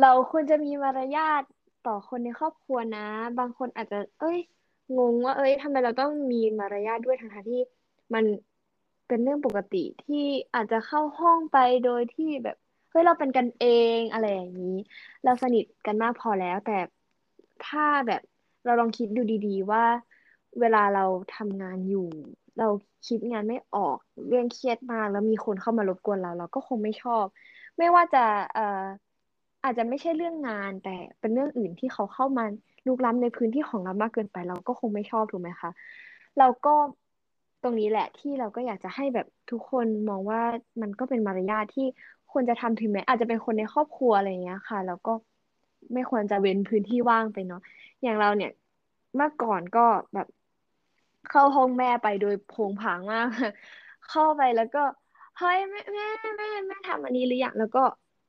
[0.00, 1.42] เราควรจะมีมารยาท
[1.86, 3.06] ต่อคนในครอบครัวนะ
[3.38, 4.38] บางคนอาจจะ เอ้ย
[4.98, 7.62] งงว่า เอ้ยทำไมเราต้องมีมารยาทด้วยทั้งๆที่
[8.14, 8.24] มัน
[9.08, 12.56] เป็นเรื่องปกติที่อาจจะเข้าห้องไปโดยที่แบบ
[12.90, 13.64] เฮ้ยเราเป็นกันเอ
[13.98, 14.76] งอะไรอย่างนี้
[15.24, 16.78] เราสนิทกันมากพอแล้ว แต่
[17.62, 18.20] ถ้าแบบ
[18.64, 19.84] เราลองคิดดูดีๆว่า
[20.60, 21.04] เวลาเรา
[21.36, 22.08] ทำงานอยู่
[22.58, 22.68] เรา
[23.06, 23.98] คิดงานไม่ออก
[24.28, 27.24] เรื่องเครียดมากแล้วมีคนเข้ามารบกวนเรา เราก็คงไม่ชอบ
[27.78, 28.24] ไม่ว่าจะ
[28.54, 28.84] เอ่อ
[29.64, 32.44] อาจจะไม่ใช่เรื่องงาน แต่เป็นเรื่องอื่นที่เขาเข้ามา
[32.86, 35.70] ลุกล้ำในพื้นที่ของเรามากเกินไป เราก็คงไม่ชอบถูกไหมคะ
[36.38, 36.74] เราก็
[37.62, 40.40] ตรงนี้แหละที่เราก็อยากจะให้แบบทุกคนมองว่า
[40.82, 41.86] มันก็เป็นมารยาทที่
[42.32, 45.12] ควรจะทำถึงแม้อาจจะเป็นคนในครอบครัวอะไรเงี้ยค่ะ แล้วก็
[45.92, 47.60] ไม่ควรจะเว้นพื้นที่ว่างไปเนาะ
[48.02, 48.50] อย่างเราเนี่ย
[49.16, 49.80] เมื่อก่อนก็
[50.14, 50.26] แบบ
[51.28, 53.26] เข้าห้องแม่ไปโดยโผงผางมาก
[54.08, 54.82] เข้าไปแล้วก็
[55.36, 56.04] เฮ้ยแม่แม่
[56.38, 57.80] แม่แม่ทำอันนี้หรือยังแล้วก็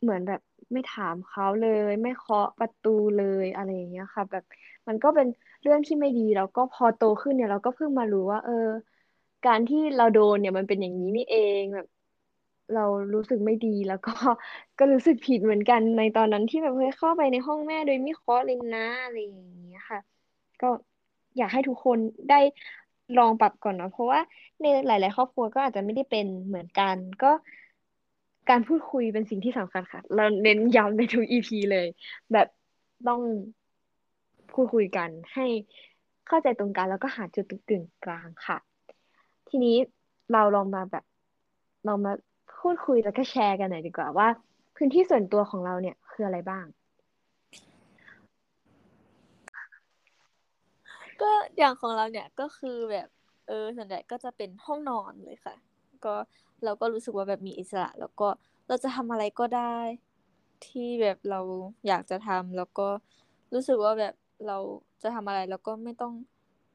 [0.01, 0.41] เหมือนแบบ
[0.73, 4.43] ไม่ถามเขาเลย ไม่เคาะประตูเลยอะไรอย่างเงี้ยค่ะ แบบ
[4.87, 5.27] มันก็เป็น
[5.61, 8.53] เรื่องที่ไม่ดีแล้วก็พอโตขึ้นเนี่ย เราก็เพิ่งมารู้ว่า เออ
[9.43, 11.87] การที่เราโดนเนี่ยมันเป็นอย่างนี้นี่เองแบบ
[12.75, 14.13] เรารู้สึกไม่ดีแล้วก็
[14.79, 19.99] ก็รู้สึกผิดเหมือนกันในตอนนั้นที่แบบเฮ้ยเข้าไปในห้องแม่โดยไม่เคาะเลยนะอะไรอย่างเงี้ยค่ะ
[20.61, 20.69] ก็
[21.37, 21.97] อยากให้ทุกคน
[22.29, 22.39] ได้
[23.17, 24.19] ลองปรับก่อนเนาะเพราะว่า
[24.61, 27.31] ในหลาย ๆ ครอบครัวก็อาจจะไม่ได้เป็นเหมือนกัน ก็
[28.49, 31.87] การพูดคุยเป็นสิ่งที่สำคัญค่ะ เราเน้นย้ำในทุกอีพีเลย
[32.33, 32.47] แบบ
[33.07, 33.21] ต้อง
[34.53, 35.45] พูดคุยกันให้
[36.27, 38.57] เข้าใจตรงกันแล้วก็หาจุดกึ่งกลางค่ะ
[39.49, 39.75] ทีนี้
[40.33, 41.03] เราลองมาแบบ
[41.87, 42.11] ลองมา
[42.61, 44.27] พูดคุยแล้วก็แชร์กันหน่อยดีกว่าว่า
[44.75, 46.65] พื้นที่ส่วนตัวของเราเนี่ยคืออะไรบ้าง
[51.21, 53.07] ก็อย่างของเราเนี่ยก็คือแบบ
[53.47, 55.55] เออส่วนใหญ่ก็จะเป็นห้องนอนเลยค่ะ
[56.05, 56.15] ก็
[56.63, 58.27] เราก็รู้สึกว่าแบบมีอิสระ แล้วก็
[58.67, 59.77] เราจะทำอะไรก็ได้
[60.67, 61.41] ที่แบบเรา
[61.87, 62.87] อยากจะทำแล้วก็
[63.53, 64.13] รู้สึกว่าแบบ
[64.47, 64.57] เรา
[65.03, 66.13] จะทำอะไรแล้วก็ไม่ต้อง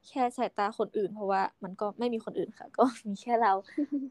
[0.09, 3.53] แค่สายตาคนอื่น เพราะว่ามันก็ไม่มีคนอื่นค่ะ ก็มีแค่เรา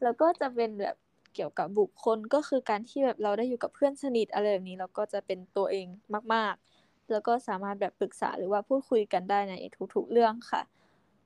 [0.03, 0.95] แล้วก็จะเป็นแบบ
[1.37, 5.87] เกี่ยวกับบุคคลก็คือการที่แบบเราได้อยู่กับเพื่อนสนิทอะไรแบบนี้เราก็จะเป็นตัวเอง
[6.33, 9.53] มาก ๆ แล้วก็สามารถแบบปรึกษาหรือว่าพูดคุยกันได้ใน
[9.95, 10.61] ทุกๆเรื่องค่ะ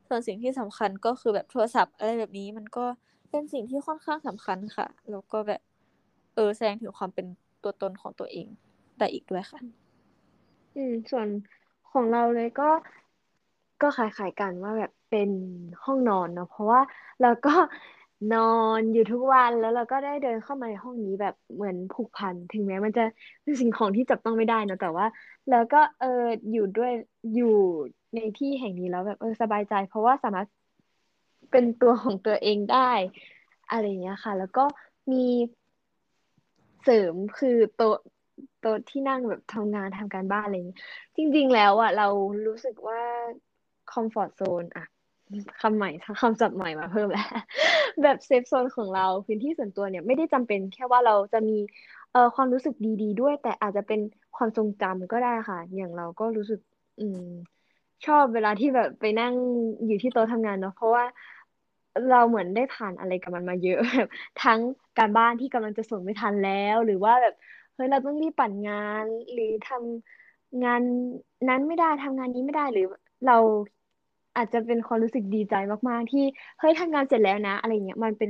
[0.07, 2.85] ส่วนสิ่งที่สำคัญก็คือแบบโทรศัพท์อะไรแบบนี้มันก็
[3.29, 5.61] เป็นสิ่งที่ค่อนข้างสำคัญค่ะ แล้วก็แบบ
[6.35, 7.25] เออแสดงถึงความเป็น
[7.63, 8.47] ตัวตนของตัวเอง
[8.97, 9.59] ได้อีกด้วยค่ะ
[10.75, 11.27] อืม ส่วน
[11.91, 12.69] ของเราเลยก็
[13.81, 15.29] ก็คล้ายๆกันว่าแบบเป็น
[15.83, 16.81] ห้องนอนเนาะเพราะว่า
[17.21, 17.53] เราก็
[18.29, 18.39] นอ
[18.79, 23.03] นอยู่ทุกวันแล้วเราก็ได้เดินเข้ามาในห้องนี้แบบเหมือนผูกพันถึงแม้มันจะ
[23.43, 25.05] เป็นสิ่งของที่จับต้องไม่ได้เนอะแต่ว่า
[25.49, 26.91] แล้วก็เอออยู่ด้วย
[27.35, 27.55] อยู่
[28.15, 30.47] ในที่แห่งนี้แล้วแบบเออสบายใจ เพราะว่าสามารถ
[31.51, 32.91] เป็นตัวของตัวเองได้
[33.69, 34.63] อะไรอย่างเงี้ยค่ะ แล้วก็
[35.11, 35.25] มี
[36.83, 37.97] เสริมคือโต๊ะ
[38.61, 40.79] โต๊ะที่นั่งแบบทำงานทำการบ้านอะไรอย่างนี้ย
[41.15, 42.07] จริง ๆ แล้วอะเรา
[42.47, 43.01] รู้สึกว่า
[43.91, 44.85] คอมฟอร์ z โซนอะ
[45.61, 45.89] คำใหม่
[46.21, 47.23] คำศัพท์ใหม่มาเพิ่มแล้ว
[48.03, 51.53] แบบ safe zone ของเราพื้นที่ส่วนตัวเนี่ยไม่ได้จำเป็นแค่ว่าเราจะมี
[52.11, 53.99] เอ่อความรู้สึกดี ๆ ด้วย แต่อาจจะเป็น
[54.35, 56.59] ความทรงจำก็ได้ค่ะ อย่างเราก็รู้สึก
[56.99, 57.19] อืม
[58.05, 59.33] ชอบเวลาที่แบบไปนั่ง
[59.85, 61.05] อยู่ที่โต๊ะทำงานเนาะเพราะว่า
[62.09, 64.59] เราเหมือนได้ผ่านอะไรกับมันมาเยอะแบบทั้ง
[64.97, 67.33] การบ้านที่กำลังจะส่งไม่ทันแล้ว หรือว่าแบบ
[67.73, 70.81] เฮ้ยเราต้องรีบปั่นงาน หรือทำงาน
[71.49, 72.83] นั้นไม่ได้ทำงานนี้ไม่ได้หรือ
[73.25, 73.33] เรา
[74.37, 75.55] อาจจะเป็นความรู้สึกดีใจ
[75.89, 76.25] มากๆ ที่
[76.59, 78.29] เฮ้ยทำงานเสร็จแล้วนะ อะไรเงี้ยมันเป็น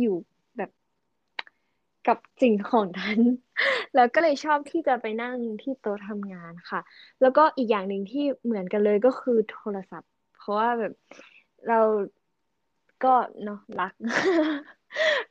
[0.00, 0.16] อยู่
[0.56, 0.70] แบบ
[2.08, 3.18] กับสิ่งของนั้น
[3.94, 6.80] แล้วก็เลยชอบที่จะไปนั่งที่โต๊ะทำงานค่ะ
[7.20, 10.92] แล้วก็อีกอย่างหนึ่งที่เหมือนกันเลยก็คือโทรศัพท์ เพราะว่าแบบ
[11.68, 11.80] เรา
[13.04, 13.92] ก็เนาะรัก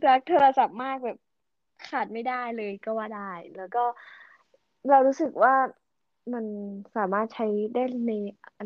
[0.08, 1.18] รักโทรศัพท์มากแบบ
[1.90, 3.84] ขาดไม่ได้เลยก็ว่าได้ แล้วก็
[4.90, 5.54] เรารู้สึกว่า
[6.34, 6.46] มัน
[6.96, 8.12] สามารถใช้ได้ใน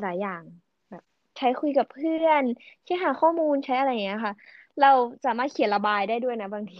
[0.01, 0.43] หลายอย่าง
[0.89, 1.03] แบบ
[1.37, 2.43] ใช้คุยกับเพื่อน
[2.85, 4.33] ใช้หาข้อมูลใช้อะไรอย่างเงี้ยค่ะ
[4.79, 4.91] เรา
[5.25, 6.79] สามารถเขียนระบายได้ด้วยนะบางที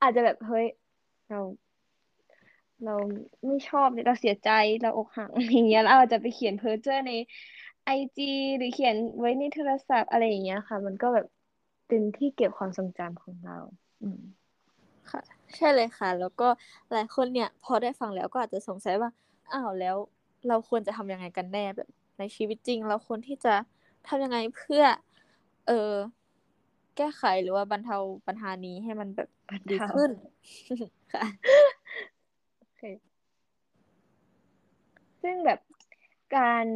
[0.00, 0.66] อาจจะแบบเฮ้ย
[1.28, 1.38] เรา
[2.84, 2.96] เรา
[3.46, 4.50] ไม่ชอบเราเสียใจ
[4.82, 7.12] เราอกหักอะไรอย่างเงี้ยเราอาจจะไปเขียนเพ้อเจ้อใน
[7.84, 11.26] ไอจีหรือเขียนไว้ในโทรศัพท์อะไรอย่างเงี้ยค่ะ มันก็แบบ
[11.88, 13.58] เป็นที่เก็บความทรงจำของเรา
[14.02, 14.20] อืม
[15.10, 15.20] ค่ะ
[15.56, 16.48] ใช่เลยค่ะ แล้วก็
[16.92, 19.10] หลายคนเนี่ย พอได้ฟังแล้วก็อาจจะสงสัยว่า
[19.52, 19.96] อ้าวแล้ว
[20.48, 23.54] เราควรจะทำยังไงกันแน่แบบในชีวิตจริง เราควรที่จะ
[24.08, 24.84] ทำยังไงเพื่อ
[25.66, 25.92] เออ
[26.96, 29.28] แก้ไขหรือว่าบรรเทาปัญหานี้ให้มันแบบ
[29.70, 30.10] ดีขึ้น
[31.12, 31.24] ค่ะ
[32.58, 32.82] โอเค
[35.22, 35.60] ซึ่งแบบ
[36.36, 36.66] การ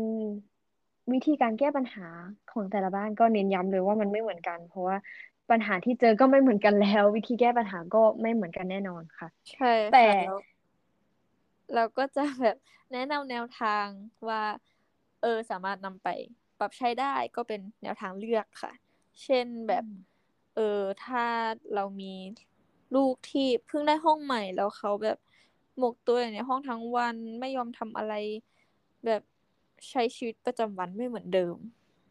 [1.12, 2.06] วิธีการแก้ปัญหา
[2.52, 4.96] ของแต่ละบ้านก็เน้นย้ำเลยว่ามันไม่เหมือนกัน เพราะว่า
[5.50, 10.38] ปัญหาที่เจอก็ไม่เหมือนกันแล้ว วิธีแก้ปัญหาก็ไม่เหมือนกันแน่นอนค่ะ ใช่แต่ค่ะแล้ว
[11.74, 12.56] เราก็จะแบบ
[12.92, 13.86] แนะนำแนวทาง
[14.28, 14.42] ว่า
[15.22, 16.08] เออสามารถนำไป
[16.58, 18.72] ปรับใช้ได้ก็เป็นแนวทางเลือกค่ะ
[19.22, 19.84] เช่นแบบ
[20.54, 21.24] เออถ้า
[21.74, 22.14] เรามี
[22.94, 25.18] ลูกที่เพิ่งได้ห้องใหม่แล้วเขาแบบ
[25.78, 28.14] หมกตัวอยู่ในห้องทั้งวันไม่ยอมทำอะไร
[29.06, 29.22] แบบ
[29.90, 31.56] ใช้ชีวิตประจำวันไม่เหมือนเดิม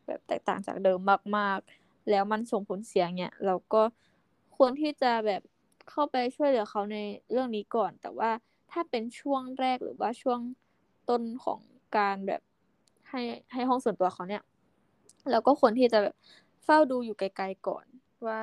[0.08, 1.00] แบบแตกต่างจากเดิม
[1.38, 3.82] มากๆ แล้วมันส่งผลเสียเนี่ยเราก็
[4.58, 5.42] ควรที่จะแบบ
[5.90, 6.98] เข้าไปช่วยเหลือเขาใน
[7.32, 8.32] เรื่องนี้ก่อน แต่ว่า
[8.72, 10.40] ถ้าเป็นช่วงแรกหรือว่าช่วง
[11.10, 11.60] ต้นของ
[11.98, 12.42] การแบบ
[13.10, 13.22] ให้
[13.54, 14.44] ให้ห้องส่วนตัวเขาเนี่ย
[15.32, 16.16] เราก็ควรที่จะแบบ
[16.64, 17.86] เฝ้าดูอยู่ไกลๆก่อน
[18.28, 18.40] ว่า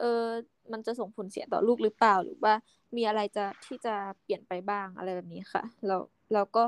[0.00, 0.26] เออ
[0.72, 2.54] มันจะส่งผลเสียต่อลูกหรือเปล่าหรือว่า
[2.96, 5.96] มีอะไรจะที่จะเปลี่ยนไปบ้างอะไรแบบนี้ค่ะเรา
[6.32, 6.64] เราก็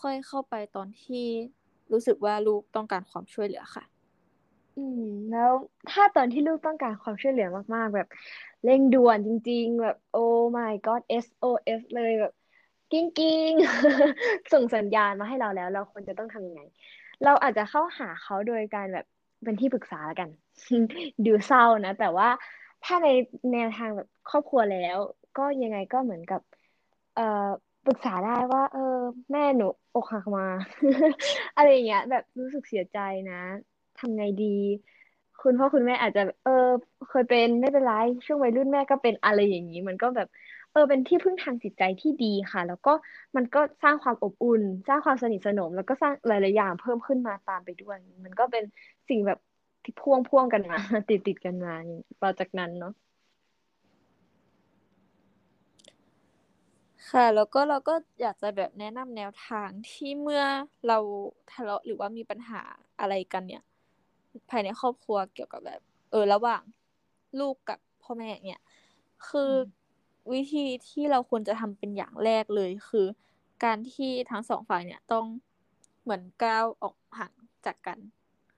[0.00, 1.26] ค่อยเข้าไปตอนที่
[1.92, 3.84] รู้สึกว่าลูกต้องการความช่วยเหลือค่ะ
[4.76, 5.52] อืม แล้ว
[5.88, 8.06] ถ้าตอนที่ลูกต้องการความช่วยเหลือมากๆ แบบ
[8.64, 10.18] เร่งด่วนจริง ๆ แบบโอ้
[10.56, 12.32] my god SOS เลยแบบ
[12.90, 13.52] กิ้งกิ้ง
[14.52, 16.60] ส่งสัญญาณมาให้เราแล้ว เราควรจะต้องทำยังไง
[17.22, 19.04] เราอาจจะเข้าหาเขาโดยการแบบ
[19.44, 20.28] เป็นที่ปรึกษาแล้วกัน
[21.26, 22.28] ดูเศร้านะ แต่ว่า
[22.82, 23.08] ถ้าใน
[23.52, 24.98] แนวทางแบบครอบครัวแล้ว
[25.36, 26.40] ก็ยังไงก็เหมือนกับ
[27.14, 27.22] เอ่อ
[27.84, 28.80] ปรึกษาได้ว่า เออ
[29.32, 30.44] แม่หนูอกหักมา
[31.56, 32.96] อะไรอย่างเงี้ยแบบรู้สึกเสียใจ
[33.28, 33.34] นะ
[34.02, 34.56] ทำไงดี
[35.42, 36.68] คุณพ่อคุณแม่อาจจะ เออ
[37.08, 37.92] เคยเป็นไม่เป็นไร
[38.26, 40.28] ช่วงวัยรุ่นแม่ก็เป็นอะไรอย่างนี้ มันก็แบบ
[40.72, 42.92] เออ เป็นที่พึ่งทางจิตใจที่ดีค่ะ แล้วก็
[43.36, 48.64] มันก็สร้างความอบอุ่น สร้างความสนิทสนม แล้วก็สร้างหลายๆอย่างเพิ่มขึ้นมาตามไปด้วย มันก็เป็น
[49.08, 49.38] สิ่งแบบ
[49.84, 51.74] ที่พ่วงพ่วงกันมา ติดติดกันมา
[52.20, 52.92] ต่อจากนั้นเนาะ
[57.10, 60.44] ค่ะ แล้วก็เราก็อยากจะแบบแนะนำแนวทางที่เมื่อ
[60.86, 60.98] เรา
[61.52, 62.62] ทะเลาะหรือว่ามีปัญหา
[63.00, 63.62] อะไรกันเนี่ย
[64.50, 66.62] ภายในครอบครัวเกี่ยวกับแบบ เออ ระหว่าง
[67.40, 68.62] ลูกกับพ่อแม่เนี่ย
[69.28, 69.52] คือ
[70.32, 73.06] วิธีที่เราควรจะทำเป็นอย่างแรกเลยคือ
[73.64, 75.26] การที่ทั้งสองฝ่ายเนี่ยต้อง
[76.02, 77.32] เหมือนก้าวออกห่าง
[77.66, 77.98] จากกัน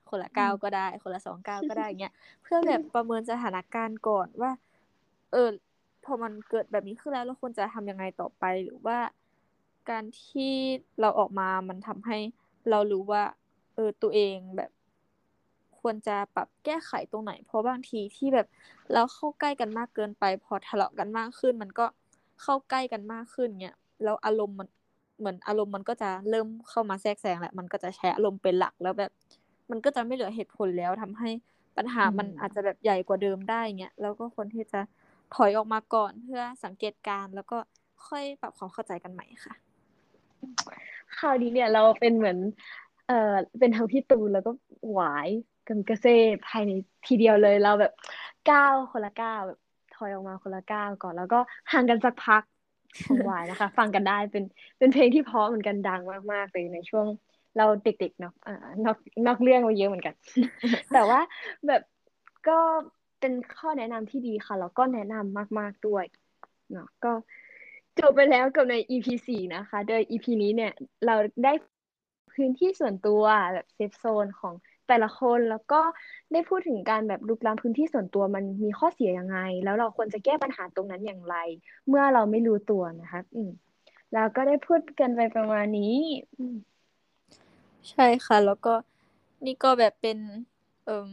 [0.09, 4.51] คนละก้าวก็ได้ คนละสองก้าวก็ได้เงี้ยเพื่อแบบประเมินสถานการณ์ก่อนว่า
[5.31, 5.49] เออ
[6.05, 8.97] พอมันเกิดแบบนี้ขึ้นแล้วเราควรจะทำยังไงต่อไปหรือว่า
[9.89, 10.53] การที่
[11.01, 12.17] เราออกมามันทำให้
[12.69, 13.23] เรารู้ว่า
[13.75, 14.71] เออตัวเองแบบ
[15.87, 18.47] ควรจะปรับแก้ไขตรงไหน เพราะบางทีที่แบบ
[18.93, 21.85] เราเข้าใกล้กันมากเกินไป พอทะเลาะกันมากขึ้น มันก็
[22.41, 24.67] เข้าใกล้กันมากขึ้นเงี้ยแล้วอารมณ์มัน
[25.19, 29.11] เหมือนอารมณ์มันก็จะเริ่มเข้ามาแทรกแซงแหละมันก็จะใช้อารมณ์เป็นหลักแล้วแบบ
[29.71, 31.29] มันก็จะไม่เหลือเหตุผลแล้วทำให้
[31.77, 34.79] ปัญหามันอาจจะแบบใหญ่กว่าเดิมได้เงี้ยแล้วก็ควรที่จะ
[35.35, 37.57] ถอยออกมาก่อนเพื่อสังเกตการณ์แล้วก็
[38.07, 39.53] ค่อยปรับความเข้าใจกันใหม่ค่ะ
[41.17, 42.37] คราวนี้เนี่ยเราเป็นเหมือน
[43.07, 44.51] เอ่อเป็นทั้งพี่ตูนแล้วก็
[44.91, 45.29] หวาย
[45.67, 46.71] กับกระเซ่ภายใน
[47.07, 47.93] ทีเดียวเลยเราแบบ
[48.51, 49.59] ก้าวคนละก้าวแบบ
[49.93, 51.39] ถถอยออกมาคนละก้าวก่อน แล้วก็
[51.71, 52.43] ห่างกันสักพัก
[53.05, 54.43] ของวายนะคะ ฟังกันได้เป็น
[54.77, 56.01] เป็นเพลงที่เพราะเหมือนกันดัง
[56.33, 57.05] มากๆเลยในช่วง
[57.57, 58.97] เราเด็กๆเนาะอ่านอก
[59.27, 60.13] นอกเรื่องมาเยอะเหมือนกัน
[60.93, 61.19] แต่ว่า
[61.67, 61.81] แบบ
[62.47, 62.59] ก็
[63.19, 66.05] เป็นข้อแนะนำที่ดีค่ะแล้วก็แนะนำมาก ๆด้วย
[66.71, 67.11] เนาะก็
[67.99, 70.71] จบไปแล้วกับใน EP สี่นะคะ โดย EP นี้เนี่ย
[71.05, 71.53] เราได้
[72.33, 73.23] พื้นที่ส่วนตัว
[73.53, 74.53] แบบเซฟโซนของ
[74.87, 75.81] แต่ละคนแล้วก็
[76.33, 81.35] ได้พูดถึงการแบบลุกล้ำพื้นที่ส่วนตัวมันมีข้อเสียยังไง แล้วเราควรจะแก้ปัญหาตรงนั้นอย่างไร
[81.87, 83.51] เมื่อเราไม่รู้ตัวนะคะอืม
[84.13, 85.95] แล้วก็ได้พูดกันไปประมาณนี้
[87.91, 88.73] ใช่ค่ะ แล้วก็
[89.45, 90.17] นี่ก็แบบเป็น
[90.85, 91.09] เอ่ม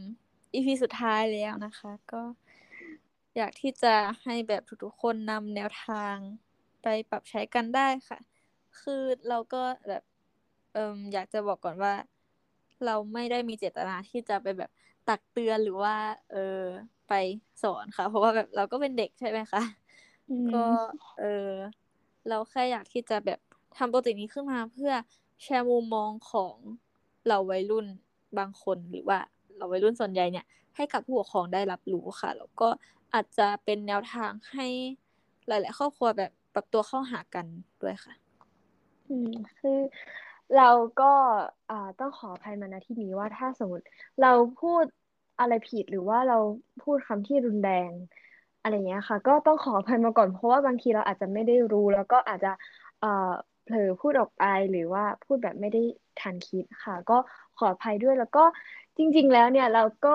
[0.53, 2.21] อีพีสุดท้ายแล้วนะคะ ก็
[3.37, 6.15] อยากที่จะให้แบบทุกๆคนนำแนวทาง
[6.81, 8.19] ไปปรับใช้กันได้ค่ะ
[8.81, 10.03] คือเราก็แบบ
[10.73, 11.93] เอ่มอยากจะบอกก่อนว่า
[12.85, 14.71] เราไม่ได้มีเจตนาที่จะไปแบบ
[15.09, 15.95] ตักเตือนหรือว่า
[16.31, 16.61] เออ
[17.09, 17.13] ไป
[17.63, 19.63] สอนค่ะ เพราะว่าแบบเราก็เป็นเด็กใช่ไหมคะ
[20.29, 20.65] อืมก็
[21.19, 21.51] เออ
[22.29, 23.39] เราแค่อยากที่จะแบบ
[23.77, 24.93] ทำโปรเจกต์นี้ขึ้นมาเพื่อ
[25.43, 26.55] แชร์มุมมองของ
[27.27, 27.85] เราวัยรุ่น
[28.37, 29.19] บางคนหรือว่า
[29.57, 32.69] เราวัยรุ่นส่วนใหญ่เนี่ย ให้กับผู้ปกครองได้รับรู้ค่ะ แล้วก็
[33.13, 34.67] อาจจะเป็นแนวทางให้
[35.47, 37.45] หลาย ๆ ครอบครัวแบบปรับตัวเข้าหากัน
[37.81, 38.13] ด้วยค่ะ
[39.09, 39.79] อืมคือ
[40.53, 40.63] เรา
[40.97, 41.05] ก็
[41.99, 43.85] ต้องขออภัยมาณที่นี้ว่าถ้าสมมติ
[44.19, 44.85] เราพูด
[45.39, 46.35] อะไรผิดหรือว่าเรา
[46.81, 47.93] พูดคำที่รุนแรง
[48.59, 52.49] อะไรเงี้ยค่ะ ก็ต้องขออภัยมาก่อนเพราะว่าบางทีเราอาจจะไม่ได้รู้ แล้วก็อาจจะ
[52.99, 53.07] เอ่อ
[53.61, 55.79] เผลอพูดออกไปหรือว่าพูดแบบไม่ได้
[56.17, 57.13] ทันคิดค่ะ ก็
[57.55, 58.39] ขออภัยด้วยแล้วก็
[58.97, 60.09] จริง ๆ แล้วเนี่ยเราก็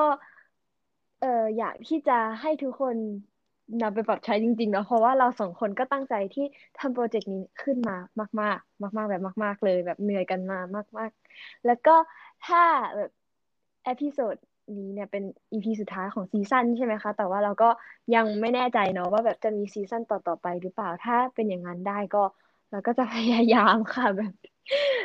[1.18, 2.96] เอ่ออยากที่จะให้ทุกคน
[3.83, 6.46] นำไปปรับใช้จริงๆเนาะเพราะว่าเราสองคนก็ตั้งใจที่
[6.81, 7.96] ทำโปรเจกต์นี้ขึ้นมา
[8.40, 10.59] มาก ๆ มาก ๆ แบบมาก ๆ เลยแบบเหนื่อยกันมา
[10.98, 11.94] มาก ๆ แล้วก็
[12.46, 12.62] ถ้า
[12.96, 13.11] แบบ
[13.84, 14.37] episode
[14.78, 17.70] นี้เนี่ยเป็น EP สุดท้ายของ season ใช่ไหมคะ แต่ว่าเราก็
[18.14, 22.24] ยังไม่แน่ใจเนาะว่าแบบจะมี season ต่อ ๆ ไปหรือเปล่าถ้าเป็นอย่างนั้นได้ก็
[22.70, 24.33] เราก็จะพยายามค่ะแบบ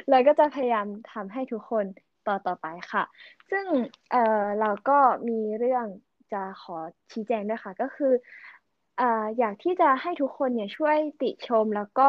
[0.10, 1.86] เราก็จะพยายามทำให้ทุกคน
[2.28, 3.04] ต่อต่อไปค่ะ
[3.52, 3.65] ซึ่ง
[4.12, 4.97] เออเราก็
[5.30, 5.86] มีเรื่อง
[6.34, 6.78] จะขอ
[7.12, 8.13] ชี้แจงด้วยค่ะ ก็คือ
[8.97, 12.08] เอ่ออยากที่จะให้ทุกคนเนี่ยช่วยติชมแล้วก็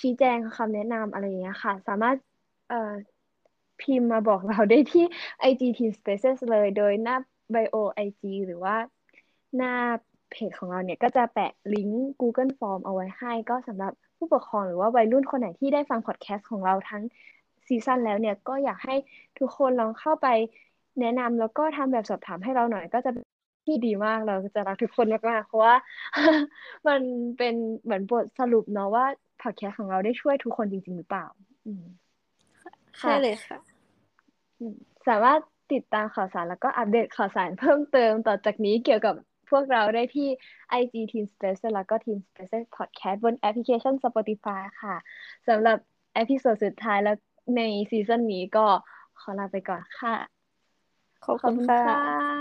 [0.00, 2.16] ชี้แจงคำแนะนำอะไรอย่างเงี้ยค่ะ สามารถ
[2.68, 2.92] เอ่อ
[3.80, 5.04] พิมพ์มาบอกเราได้ที่
[5.50, 7.16] IG Teen Spaces เลย โดยหน้า
[7.54, 8.76] bio IG หรือว่า
[9.56, 9.72] หน้า
[10.30, 17.02] เพจของเราเนี่ยก็จะแปะลิงก์ Google Form เอาไว้ให้ก็สำหรับผู้ปกครองหรือว่าวัยรุ่นคนไหนที่ได้ฟังพอดแคสต์ของเราทั้ง
[17.66, 18.94] season แล้วเนี่ยก็อยากให้
[19.38, 20.26] ทุกคนลองเข้าไป
[21.00, 23.10] แนะนำแล้วก็ทำแบบสอบถามให้เราหน่อยก็จะ
[23.68, 25.74] ที่ดีมากเราจะรักทุกคนมากๆเพราะว่า
[26.88, 27.00] มัน
[27.38, 29.06] เป็นเหมือนบทสรุปเนาะว่า
[29.42, 31.84] พอดแคสต์ของเราได้ช่วยทุกคนจริง ๆ หรือเปล่าอืม
[32.98, 33.58] ใช่เลยค่ะ
[34.58, 34.74] อืม
[35.08, 35.40] สามารถ
[35.72, 39.14] ติดตามข่าวสารแล้วก็อัปเดตข่าวสารเพิ่มเติมต่อจากนี้เกี่ยวกับ
[39.50, 40.28] พวกเราได้ที่
[40.80, 44.96] IG Teen Space แล้วก็ Teen Space Podcast บนแอปพลิเคชัน Spotify ค่ะ
[45.48, 45.78] สำหรับ
[46.14, 47.16] episode สุดท้ายแล้ว
[47.56, 48.66] ใน season นี้ก็
[49.20, 50.14] ขอลาไปก่อนค่ะ
[51.24, 52.37] ขอบขอบคุณคุณค่ะ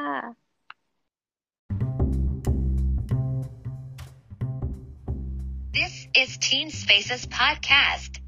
[6.16, 8.20] is Teen Spaces Podcast.